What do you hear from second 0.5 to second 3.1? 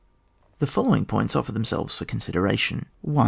103 The following points offer themselves for consideration:—